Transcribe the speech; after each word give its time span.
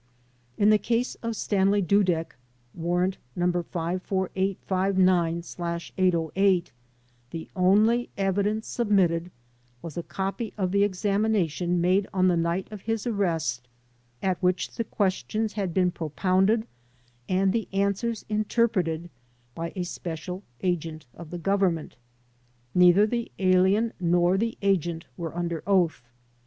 In 0.57 0.71
the 0.71 0.79
case 0.79 1.13
of 1.21 1.35
Stanley 1.35 1.79
Dudek 1.79 2.35
(Warrant 2.73 3.19
No. 3.35 3.45
54859/ 3.51 5.91
808), 5.95 6.71
the 7.29 7.47
only 7.55 8.09
evidence 8.17 8.65
submitted 8.65 9.29
was 9.83 9.97
a 9.97 10.01
copy 10.01 10.55
of 10.57 10.71
the 10.71 10.83
examination 10.83 11.79
made 11.79 12.07
on 12.11 12.27
the 12.29 12.35
night 12.35 12.67
of 12.71 12.81
his 12.81 13.05
arrest 13.05 13.67
at 14.23 14.41
which 14.41 14.71
the 14.73 14.83
questions 14.85 15.53
had 15.53 15.71
been 15.71 15.91
propounded 15.91 16.65
and 17.29 17.55
answers 17.71 18.25
inter 18.27 18.67
preted 18.67 19.07
by 19.53 19.71
a 19.75 19.83
special 19.83 20.41
agent 20.63 21.05
of 21.13 21.29
the 21.29 21.37
Government. 21.37 21.95
Neither 22.73 23.05
the 23.05 23.31
alien 23.37 23.93
nor 23.99 24.35
the 24.39 24.57
agent 24.63 25.05
were 25.15 25.37
under 25.37 25.61
oath. 25.67 26.01